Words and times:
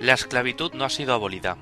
La 0.00 0.14
esclavitud 0.14 0.72
no 0.72 0.86
ha 0.86 0.88
sido 0.88 1.12
abolida. 1.12 1.58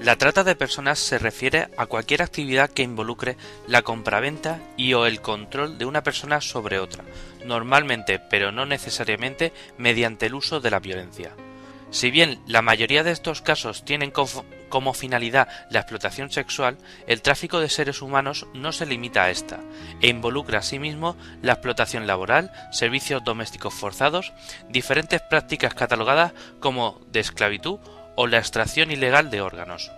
La 0.00 0.16
trata 0.16 0.42
de 0.42 0.56
personas 0.56 0.98
se 0.98 1.16
refiere 1.16 1.68
a 1.76 1.86
cualquier 1.86 2.22
actividad 2.22 2.70
que 2.70 2.82
involucre 2.82 3.36
la 3.68 3.82
compraventa 3.82 4.60
y 4.76 4.94
o 4.94 5.06
el 5.06 5.20
control 5.20 5.78
de 5.78 5.84
una 5.84 6.02
persona 6.02 6.40
sobre 6.40 6.80
otra, 6.80 7.04
normalmente, 7.44 8.18
pero 8.18 8.50
no 8.50 8.66
necesariamente, 8.66 9.52
mediante 9.78 10.26
el 10.26 10.34
uso 10.34 10.58
de 10.58 10.72
la 10.72 10.80
violencia. 10.80 11.36
Si 11.96 12.10
bien 12.10 12.42
la 12.46 12.60
mayoría 12.60 13.04
de 13.04 13.10
estos 13.10 13.40
casos 13.40 13.82
tienen 13.82 14.10
como 14.10 14.92
finalidad 14.92 15.48
la 15.70 15.78
explotación 15.78 16.30
sexual, 16.30 16.76
el 17.06 17.22
tráfico 17.22 17.58
de 17.58 17.70
seres 17.70 18.02
humanos 18.02 18.46
no 18.52 18.72
se 18.72 18.84
limita 18.84 19.22
a 19.22 19.30
esta, 19.30 19.60
e 20.02 20.08
involucra 20.08 20.58
asimismo 20.58 21.16
la 21.40 21.54
explotación 21.54 22.06
laboral, 22.06 22.52
servicios 22.70 23.24
domésticos 23.24 23.72
forzados, 23.72 24.34
diferentes 24.68 25.22
prácticas 25.22 25.72
catalogadas 25.72 26.34
como 26.60 27.00
de 27.06 27.20
esclavitud 27.20 27.78
o 28.14 28.26
la 28.26 28.36
extracción 28.36 28.90
ilegal 28.90 29.30
de 29.30 29.40
órganos. 29.40 29.90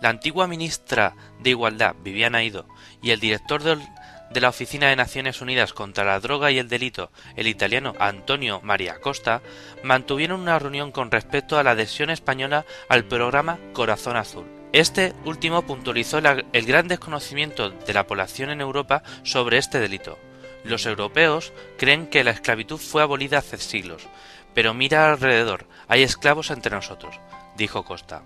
La 0.00 0.08
antigua 0.08 0.46
ministra 0.46 1.14
de 1.40 1.50
Igualdad, 1.50 1.94
Viviana 2.02 2.42
Ido, 2.42 2.68
y 3.02 3.10
el 3.10 3.20
director 3.20 3.62
del 3.62 3.82
de 4.30 4.40
la 4.40 4.48
Oficina 4.48 4.88
de 4.88 4.96
Naciones 4.96 5.40
Unidas 5.40 5.72
contra 5.72 6.04
la 6.04 6.20
Droga 6.20 6.50
y 6.50 6.58
el 6.58 6.68
Delito, 6.68 7.10
el 7.36 7.46
italiano 7.46 7.94
Antonio 7.98 8.60
María 8.62 9.00
Costa, 9.00 9.42
mantuvieron 9.82 10.40
una 10.40 10.58
reunión 10.58 10.92
con 10.92 11.10
respecto 11.10 11.58
a 11.58 11.62
la 11.62 11.72
adhesión 11.72 12.10
española 12.10 12.64
al 12.88 13.04
programa 13.04 13.58
Corazón 13.72 14.16
Azul. 14.16 14.46
Este 14.72 15.14
último 15.24 15.62
puntualizó 15.62 16.18
el 16.18 16.66
gran 16.66 16.88
desconocimiento 16.88 17.70
de 17.70 17.94
la 17.94 18.06
población 18.06 18.50
en 18.50 18.60
Europa 18.60 19.02
sobre 19.22 19.56
este 19.56 19.80
delito. 19.80 20.18
Los 20.64 20.84
europeos 20.84 21.52
creen 21.78 22.08
que 22.08 22.22
la 22.22 22.32
esclavitud 22.32 22.78
fue 22.78 23.02
abolida 23.02 23.38
hace 23.38 23.56
siglos, 23.56 24.06
pero 24.54 24.74
mira 24.74 25.10
alrededor, 25.10 25.66
hay 25.88 26.02
esclavos 26.02 26.50
entre 26.50 26.74
nosotros, 26.74 27.18
dijo 27.56 27.84
Costa. 27.84 28.22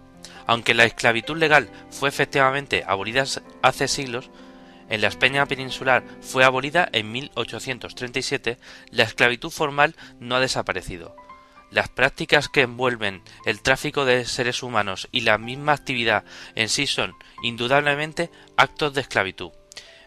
Aunque 0.46 0.74
la 0.74 0.84
esclavitud 0.84 1.36
legal 1.36 1.70
fue 1.90 2.08
efectivamente 2.08 2.82
abolida 2.86 3.24
hace 3.62 3.86
siglos, 3.86 4.30
en 4.92 5.00
la 5.00 5.08
España 5.08 5.46
peninsular 5.46 6.04
fue 6.20 6.44
abolida 6.44 6.86
en 6.92 7.10
1837, 7.10 8.58
la 8.90 9.04
esclavitud 9.04 9.48
formal 9.48 9.96
no 10.20 10.36
ha 10.36 10.40
desaparecido. 10.40 11.16
Las 11.70 11.88
prácticas 11.88 12.50
que 12.50 12.60
envuelven 12.60 13.22
el 13.46 13.62
tráfico 13.62 14.04
de 14.04 14.26
seres 14.26 14.62
humanos 14.62 15.08
y 15.10 15.22
la 15.22 15.38
misma 15.38 15.72
actividad 15.72 16.24
en 16.54 16.68
sí 16.68 16.86
son, 16.86 17.14
indudablemente, 17.42 18.30
actos 18.58 18.92
de 18.92 19.00
esclavitud. 19.00 19.52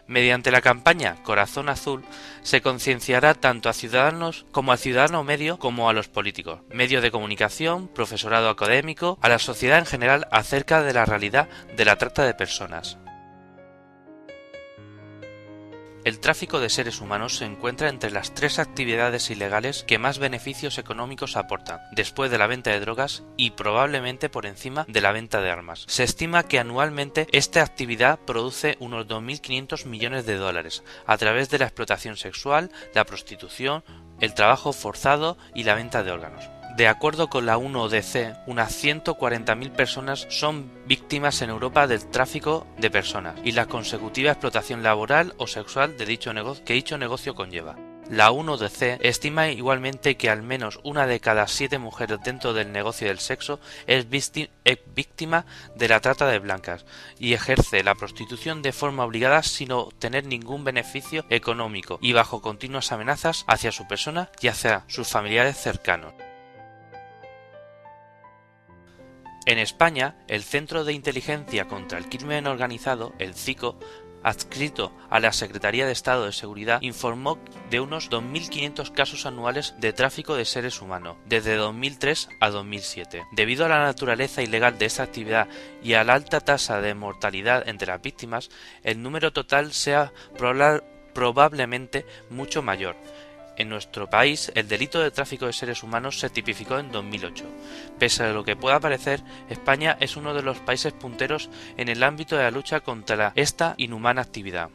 Mediante 0.06 0.52
la 0.52 0.60
campaña 0.60 1.20
Corazón 1.24 1.68
Azul 1.68 2.04
se 2.42 2.62
concienciará 2.62 3.34
tanto 3.34 3.68
a 3.68 3.72
ciudadanos 3.72 4.46
como 4.52 4.70
al 4.70 4.78
ciudadano 4.78 5.24
medio 5.24 5.58
como 5.58 5.88
a 5.88 5.94
los 5.94 6.06
políticos, 6.06 6.60
medios 6.70 7.02
de 7.02 7.10
comunicación, 7.10 7.88
profesorado 7.88 8.50
académico, 8.50 9.18
a 9.20 9.28
la 9.28 9.40
sociedad 9.40 9.80
en 9.80 9.86
general 9.86 10.28
acerca 10.30 10.84
de 10.84 10.92
la 10.92 11.06
realidad 11.06 11.48
de 11.76 11.84
la 11.84 11.96
trata 11.96 12.24
de 12.24 12.34
personas. 12.34 12.98
El 16.06 16.20
tráfico 16.20 16.60
de 16.60 16.70
seres 16.70 17.00
humanos 17.00 17.38
se 17.38 17.46
encuentra 17.46 17.88
entre 17.88 18.12
las 18.12 18.32
tres 18.32 18.60
actividades 18.60 19.28
ilegales 19.28 19.82
que 19.88 19.98
más 19.98 20.20
beneficios 20.20 20.78
económicos 20.78 21.36
aportan, 21.36 21.80
después 21.90 22.30
de 22.30 22.38
la 22.38 22.46
venta 22.46 22.70
de 22.70 22.78
drogas 22.78 23.24
y 23.36 23.50
probablemente 23.50 24.28
por 24.28 24.46
encima 24.46 24.84
de 24.86 25.00
la 25.00 25.10
venta 25.10 25.40
de 25.40 25.50
armas. 25.50 25.84
Se 25.88 26.04
estima 26.04 26.44
que 26.44 26.60
anualmente 26.60 27.26
esta 27.32 27.60
actividad 27.64 28.20
produce 28.20 28.76
unos 28.78 29.08
2.500 29.08 29.86
millones 29.86 30.26
de 30.26 30.36
dólares 30.36 30.84
a 31.06 31.18
través 31.18 31.50
de 31.50 31.58
la 31.58 31.64
explotación 31.64 32.16
sexual, 32.16 32.70
la 32.94 33.04
prostitución, 33.04 33.82
el 34.20 34.32
trabajo 34.32 34.72
forzado 34.72 35.36
y 35.56 35.64
la 35.64 35.74
venta 35.74 36.04
de 36.04 36.12
órganos. 36.12 36.55
De 36.76 36.88
acuerdo 36.88 37.30
con 37.30 37.46
la 37.46 37.56
1DC, 37.56 38.42
unas 38.46 38.84
140.000 38.84 39.70
personas 39.70 40.26
son 40.28 40.70
víctimas 40.86 41.40
en 41.40 41.48
Europa 41.48 41.86
del 41.86 42.04
tráfico 42.10 42.66
de 42.76 42.90
personas 42.90 43.34
y 43.42 43.52
la 43.52 43.64
consecutiva 43.64 44.32
explotación 44.32 44.82
laboral 44.82 45.32
o 45.38 45.46
sexual 45.46 45.96
de 45.96 46.04
dicho 46.04 46.32
que 46.66 46.74
dicho 46.74 46.98
negocio 46.98 47.34
conlleva. 47.34 47.76
La 48.10 48.30
1DC 48.30 48.98
estima 49.00 49.48
igualmente 49.48 50.18
que 50.18 50.28
al 50.28 50.42
menos 50.42 50.78
una 50.84 51.06
de 51.06 51.18
cada 51.18 51.48
siete 51.48 51.78
mujeres 51.78 52.18
dentro 52.22 52.52
del 52.52 52.70
negocio 52.72 53.08
del 53.08 53.20
sexo 53.20 53.58
es 53.86 54.06
víctima 54.10 55.46
de 55.76 55.88
la 55.88 56.00
trata 56.00 56.26
de 56.26 56.40
blancas 56.40 56.84
y 57.18 57.32
ejerce 57.32 57.82
la 57.84 57.94
prostitución 57.94 58.60
de 58.60 58.72
forma 58.72 59.04
obligada 59.04 59.42
sin 59.42 59.72
obtener 59.72 60.26
ningún 60.26 60.62
beneficio 60.62 61.24
económico 61.30 61.98
y 62.02 62.12
bajo 62.12 62.42
continuas 62.42 62.92
amenazas 62.92 63.46
hacia 63.48 63.72
su 63.72 63.88
persona 63.88 64.28
y 64.42 64.48
hacia 64.48 64.84
sus 64.88 65.08
familiares 65.08 65.56
cercanos. 65.56 66.12
En 69.46 69.58
España, 69.58 70.16
el 70.26 70.42
Centro 70.42 70.82
de 70.82 70.92
Inteligencia 70.92 71.68
contra 71.68 71.98
el 71.98 72.08
Crimen 72.08 72.48
Organizado, 72.48 73.14
el 73.20 73.34
CICO, 73.34 73.78
adscrito 74.24 74.92
a 75.08 75.20
la 75.20 75.32
Secretaría 75.32 75.86
de 75.86 75.92
Estado 75.92 76.26
de 76.26 76.32
Seguridad, 76.32 76.82
informó 76.82 77.38
de 77.70 77.78
unos 77.78 78.10
2.500 78.10 78.90
casos 78.90 79.24
anuales 79.24 79.76
de 79.78 79.92
tráfico 79.92 80.34
de 80.34 80.44
seres 80.44 80.82
humanos, 80.82 81.16
desde 81.26 81.54
2003 81.54 82.28
a 82.40 82.50
2007. 82.50 83.24
Debido 83.36 83.64
a 83.64 83.68
la 83.68 83.84
naturaleza 83.84 84.42
ilegal 84.42 84.78
de 84.78 84.86
esta 84.86 85.04
actividad 85.04 85.46
y 85.80 85.94
a 85.94 86.02
la 86.02 86.14
alta 86.14 86.40
tasa 86.40 86.80
de 86.80 86.94
mortalidad 86.94 87.68
entre 87.68 87.86
las 87.86 88.02
víctimas, 88.02 88.50
el 88.82 89.00
número 89.00 89.32
total 89.32 89.72
sea 89.72 90.12
probablemente 91.14 92.04
mucho 92.30 92.62
mayor, 92.62 92.96
en 93.56 93.68
nuestro 93.68 94.08
país, 94.08 94.52
el 94.54 94.68
delito 94.68 95.00
de 95.00 95.10
tráfico 95.10 95.46
de 95.46 95.52
seres 95.52 95.82
humanos 95.82 96.18
se 96.18 96.30
tipificó 96.30 96.78
en 96.78 96.92
2008. 96.92 97.44
Pese 97.98 98.24
a 98.24 98.32
lo 98.32 98.44
que 98.44 98.56
pueda 98.56 98.80
parecer, 98.80 99.22
España 99.48 99.96
es 100.00 100.16
uno 100.16 100.34
de 100.34 100.42
los 100.42 100.58
países 100.58 100.92
punteros 100.92 101.50
en 101.76 101.88
el 101.88 102.02
ámbito 102.02 102.36
de 102.36 102.44
la 102.44 102.50
lucha 102.50 102.80
contra 102.80 103.32
esta 103.34 103.74
inhumana 103.76 104.22
actividad. 104.22 104.70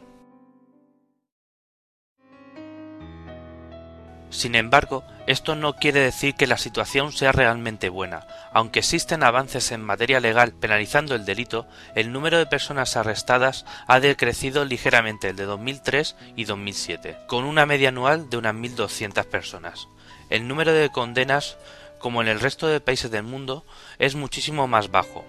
Sin 4.32 4.54
embargo, 4.54 5.04
esto 5.26 5.54
no 5.54 5.74
quiere 5.76 6.00
decir 6.00 6.34
que 6.34 6.46
la 6.46 6.56
situación 6.56 7.12
sea 7.12 7.32
realmente 7.32 7.90
buena. 7.90 8.26
Aunque 8.54 8.78
existen 8.78 9.22
avances 9.22 9.70
en 9.72 9.84
materia 9.84 10.20
legal 10.20 10.52
penalizando 10.52 11.14
el 11.14 11.26
delito, 11.26 11.68
el 11.94 12.12
número 12.12 12.38
de 12.38 12.46
personas 12.46 12.96
arrestadas 12.96 13.66
ha 13.86 14.00
decrecido 14.00 14.64
ligeramente 14.64 15.28
el 15.28 15.36
de 15.36 15.44
2003 15.44 16.16
y 16.34 16.46
2007, 16.46 17.18
con 17.26 17.44
una 17.44 17.66
media 17.66 17.90
anual 17.90 18.30
de 18.30 18.38
unas 18.38 18.54
1.200 18.54 19.26
personas. 19.26 19.86
El 20.30 20.48
número 20.48 20.72
de 20.72 20.88
condenas, 20.88 21.58
como 21.98 22.22
en 22.22 22.28
el 22.28 22.40
resto 22.40 22.68
de 22.68 22.80
países 22.80 23.10
del 23.10 23.24
mundo, 23.24 23.66
es 23.98 24.14
muchísimo 24.14 24.66
más 24.66 24.90
bajo, 24.90 25.26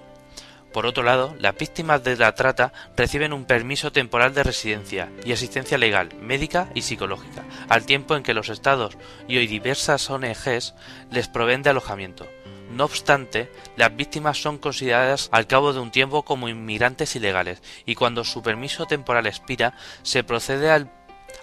por 0.74 0.88
otro 0.88 1.04
lado, 1.04 1.36
las 1.40 1.56
víctimas 1.56 2.04
de 2.04 2.18
la 2.18 2.34
trata 2.34 2.74
reciben 2.98 3.32
un 3.32 3.46
permiso 3.46 3.92
temporal 3.92 4.34
de 4.34 4.44
residencia 4.44 5.12
y 5.24 5.32
asistencia 5.32 5.78
legal, 5.78 6.10
médica 6.20 6.70
y 6.74 6.82
psicológica, 6.82 7.44
al 7.70 7.86
tiempo 7.86 8.16
en 8.16 8.24
que 8.24 8.34
los 8.34 8.50
estados 8.50 8.98
y 9.28 9.38
hoy 9.38 9.48
diversas 9.48 10.10
ONGs 10.10 10.74
les 11.12 11.28
proveen 11.28 11.62
de 11.62 11.70
alojamiento. 11.70 12.28
No 12.72 12.86
obstante, 12.86 13.52
las 13.78 13.96
víctimas 13.96 14.42
son 14.42 14.58
consideradas 14.58 15.30
al 15.32 15.46
cabo 15.46 15.74
de 15.74 15.80
un 15.80 15.92
tiempo 15.92 16.24
como 16.24 16.50
inmigrantes 16.50 17.16
ilegales 17.16 17.62
y 17.86 17.94
cuando 17.94 18.24
su 18.24 18.42
permiso 18.42 18.88
temporal 18.88 19.28
expira 19.28 19.78
se 20.02 20.24
procede 20.24 20.72
al, 20.72 20.92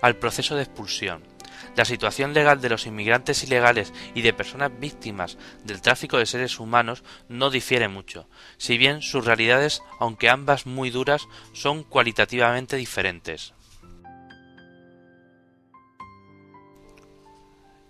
al 0.03 0.17
proceso 0.17 0.57
de 0.57 0.65
expulsión. 0.65 1.23
La 1.77 1.85
situación 1.85 2.35
legal 2.35 2.61
de 2.61 2.69
los 2.69 2.87
inmigrantes 2.87 3.45
ilegales 3.45 3.93
y 4.15 4.23
de 4.23 4.33
personas 4.33 4.71
víctimas 4.79 5.39
del 5.65 5.81
tráfico 5.81 6.19
de 6.19 6.27
seres 6.27 6.59
humanos 6.59 7.03
no 7.29 7.51
difiere 7.51 7.89
mucho, 7.89 8.29
si 8.57 8.79
bien 8.79 9.03
sus 9.03 9.25
realidades, 9.25 9.83
aunque 9.99 10.29
ambas 10.29 10.67
muy 10.67 10.91
duras, 10.91 11.27
son 11.53 11.83
cualitativamente 11.83 12.77
diferentes. 12.77 13.55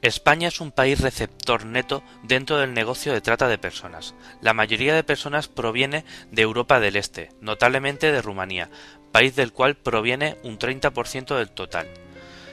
España 0.03 0.49
es 0.49 0.63
un 0.63 0.73
país 0.73 1.01
receptor 1.01 1.67
neto 1.67 2.03
dentro 2.23 2.57
del 2.57 2.73
negocio 2.73 3.13
de 3.13 3.21
trata 3.21 3.49
de 3.49 3.59
personas. 3.59 4.15
La 4.41 4.55
mayoría 4.55 4.95
de 4.95 5.05
personas 5.05 5.49
proviene 5.49 6.07
de 6.31 6.41
Europa 6.41 6.81
del 6.81 6.97
Este, 6.97 7.29
notablemente 7.43 8.11
de 8.11 8.23
Rumanía, 8.23 8.71
país 9.13 9.37
del 9.37 9.53
cual 9.53 9.77
proviene 9.77 10.39
un 10.43 10.59
30% 10.59 11.37
del 11.37 11.51
total 11.51 11.87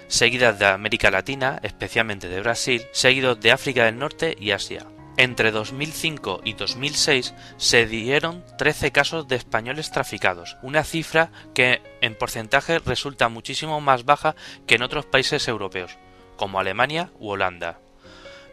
seguidas 0.08 0.60
de 0.60 0.66
América 0.66 1.12
Latina, 1.12 1.60
especialmente 1.64 2.30
de 2.30 2.42
Brasil, 2.42 2.86
seguidos 2.92 3.40
de 3.40 3.52
África 3.52 3.86
del 3.86 3.98
Norte 4.00 4.36
y 4.40 4.52
Asia. 4.52 4.88
Entre 5.18 5.50
2005 5.50 6.42
y 6.44 6.54
2006 6.54 7.34
se 7.58 7.88
dieron 7.88 8.44
13 8.60 8.92
casos 8.92 9.28
de 9.28 9.36
españoles 9.36 9.92
traficados, 9.92 10.58
una 10.62 10.84
cifra 10.84 11.32
que 11.56 11.82
en 12.02 12.14
porcentaje 12.14 12.78
resulta 12.78 13.28
muchísimo 13.28 13.82
más 13.82 14.06
baja 14.06 14.36
que 14.68 14.76
en 14.76 14.84
otros 14.84 15.08
países 15.08 15.48
europeos, 15.48 15.98
como 16.36 16.60
Alemania 16.60 17.10
u 17.20 17.30
Holanda. 17.30 17.80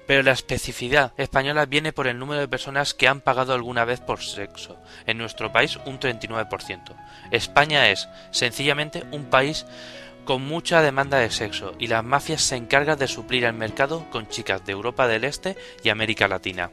Pero 0.07 0.23
la 0.23 0.33
especificidad 0.33 1.13
española 1.19 1.67
viene 1.67 1.93
por 1.93 2.07
el 2.07 2.19
número 2.19 2.41
de 2.41 2.49
personas 2.49 2.95
que 2.95 3.09
han 3.09 3.21
pagado 3.21 3.53
alguna 3.53 3.85
vez 3.85 4.01
por 4.01 4.23
sexo. 4.23 4.79
En 5.07 5.19
nuestro 5.19 5.53
país 5.53 5.79
un 5.85 5.99
39%. 5.99 6.95
España 7.31 7.91
es, 7.91 8.09
sencillamente, 8.31 9.05
un 9.13 9.25
país 9.27 9.67
con 10.25 10.43
mucha 10.43 10.83
demanda 10.83 11.19
de 11.19 11.31
sexo 11.31 11.75
y 11.79 11.87
las 11.87 12.05
mafias 12.05 12.43
se 12.43 12.57
encargan 12.57 12.99
de 12.99 13.09
suplir 13.09 13.45
el 13.45 13.53
mercado 13.53 14.09
con 14.11 14.29
chicas 14.29 14.65
de 14.65 14.73
Europa 14.73 15.07
del 15.07 15.25
Este 15.25 15.57
y 15.83 15.89
América 15.91 16.29
Latina. 16.29 16.71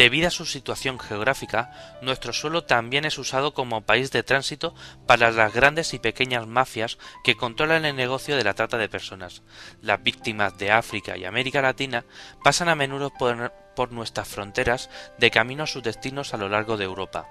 Debido 0.00 0.28
a 0.28 0.30
su 0.30 0.46
situación 0.46 0.98
geográfica, 0.98 1.98
nuestro 2.00 2.32
suelo 2.32 2.64
también 2.64 3.04
es 3.04 3.18
usado 3.18 3.52
como 3.52 3.82
país 3.82 4.10
de 4.10 4.22
tránsito 4.22 4.74
para 5.06 5.30
las 5.30 5.52
grandes 5.52 5.92
y 5.92 5.98
pequeñas 5.98 6.46
mafias 6.46 6.96
que 7.22 7.36
controlan 7.36 7.84
el 7.84 7.96
negocio 7.96 8.34
de 8.34 8.44
la 8.44 8.54
trata 8.54 8.78
de 8.78 8.88
personas. 8.88 9.42
Las 9.82 10.02
víctimas 10.02 10.56
de 10.56 10.70
África 10.70 11.18
y 11.18 11.26
América 11.26 11.60
Latina 11.60 12.06
pasan 12.42 12.70
a 12.70 12.76
menudo 12.76 13.10
por, 13.10 13.92
nuestras 13.92 14.26
fronteras 14.26 14.88
de 15.18 15.30
camino 15.30 15.64
a 15.64 15.66
sus 15.66 15.82
destinos 15.82 16.32
a 16.32 16.38
lo 16.38 16.48
largo 16.48 16.78
de 16.78 16.84
Europa, 16.84 17.28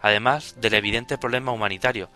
además 0.00 0.56
del 0.60 0.74
evidente 0.74 1.18
problema 1.18 1.52
humanitario. 1.52 2.08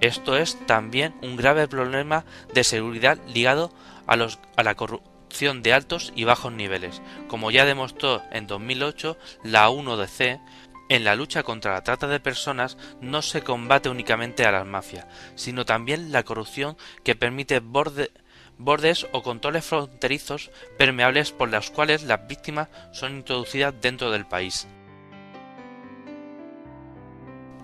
Esto 0.00 0.36
es 0.36 0.58
también 0.66 1.14
un 1.22 1.36
grave 1.36 1.68
problema 1.68 2.24
de 2.54 2.64
seguridad 2.64 3.18
ligado 3.26 3.72
a, 4.06 4.16
la 4.16 4.74
corrupción 4.74 5.62
de 5.62 5.74
altos 5.74 6.12
y 6.16 6.24
bajos 6.24 6.52
niveles, 6.52 7.02
como 7.28 7.50
ya 7.50 7.64
demostró 7.64 8.22
en 8.32 8.46
2008 8.46 9.18
la 9.44 9.68
1DC, 9.68 10.40
en 10.88 11.04
la 11.04 11.14
lucha 11.14 11.44
contra 11.44 11.74
la 11.74 11.84
trata 11.84 12.08
de 12.08 12.18
personas 12.18 12.76
no 13.00 13.22
se 13.22 13.42
combate 13.42 13.88
únicamente 13.88 14.44
a 14.44 14.52
las 14.52 14.66
mafias, 14.66 15.06
sino 15.36 15.64
también 15.64 16.10
la 16.10 16.24
corrupción 16.24 16.76
que 17.04 17.14
permite 17.14 17.60
bordes 17.60 19.06
o 19.12 19.22
controles 19.22 19.64
fronterizos 19.64 20.50
permeables 20.78 21.30
por 21.30 21.48
los 21.48 21.70
cuales 21.70 22.02
las 22.02 22.26
víctimas 22.26 22.68
son 22.92 23.18
introducidas 23.18 23.74
dentro 23.80 24.10
del 24.10 24.26
país. 24.26 24.66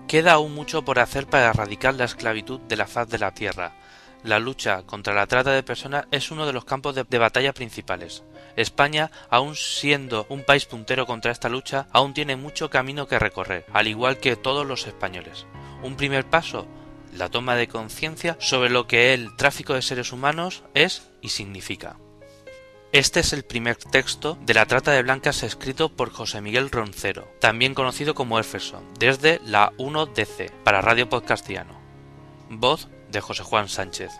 Queda 0.07 0.33
aún 0.33 0.55
mucho 0.55 0.83
por 0.83 0.99
hacer 0.99 1.27
para 1.27 1.49
erradicar 1.49 1.95
la 1.95 2.05
esclavitud 2.05 2.59
de 2.61 2.77
la 2.77 2.87
faz 2.87 3.09
de 3.09 3.19
la 3.19 3.33
tierra, 3.33 3.73
la 4.23 4.39
lucha 4.39 4.83
contra 4.83 5.13
la 5.13 5.27
trata 5.27 5.51
de 5.51 5.63
personas 5.63 6.05
es 6.11 6.31
uno 6.31 6.45
de 6.45 6.53
los 6.53 6.65
campos 6.65 6.95
de, 6.95 7.17
batalla 7.17 7.53
principales. 7.53 8.23
España, 8.55 9.11
aun 9.29 9.55
siendo 9.55 10.25
un 10.29 10.43
país 10.43 10.65
puntero 10.65 11.05
contra 11.05 11.31
esta 11.31 11.49
lucha, 11.49 11.87
aún 11.91 12.13
tiene 12.13 12.35
mucho 12.35 12.69
camino 12.69 13.07
que 13.07 13.19
recorrer, 13.19 13.65
al 13.71 13.87
igual 13.87 14.17
que 14.17 14.35
todos 14.35 14.65
los 14.65 14.87
españoles. 14.87 15.45
Un 15.83 15.95
primer 15.95 16.25
paso, 16.25 16.67
la 17.13 17.29
toma 17.29 17.55
de 17.55 17.67
conciencia 17.67 18.35
sobre 18.39 18.69
lo 18.69 18.87
que 18.87 19.13
el 19.13 19.35
tráfico 19.37 19.75
de 19.75 19.81
seres 19.81 20.11
humanos 20.11 20.63
es 20.73 21.09
y 21.21 21.29
significa. 21.29 21.97
Este 22.97 23.19
es 23.19 23.31
el 23.31 23.43
primer 23.43 23.75
texto 23.75 24.39
de 24.41 24.55
la 24.55 24.65
trata 24.65 24.89
de 24.91 25.03
blancas 25.03 25.43
escrito 25.43 25.89
por 25.89 26.09
José 26.09 26.41
Miguel 26.41 26.71
Roncero, 26.71 27.31
también 27.39 27.75
conocido 27.75 28.15
como 28.15 28.39
Efferson, 28.39 28.83
desde 28.97 29.39
la 29.45 29.71
1DC, 29.77 30.49
para 30.63 30.81
Radio 30.81 31.07
Podcastiano. 31.07 31.79
Voz 32.49 32.87
de 33.11 33.21
José 33.21 33.43
Juan 33.43 33.69
Sánchez. 33.69 34.13